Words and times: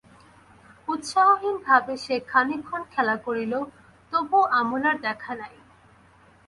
উৎসাহহীন 0.87 1.55
ভাবে 1.67 1.93
সে 1.97 2.15
খানিকক্ষণ 2.27 2.81
খেলা 2.93 3.15
করিল, 3.25 3.53
তবুও 4.13 4.43
আমলার 4.59 4.95
দেখা 5.01 5.33
নাই। 5.35 5.55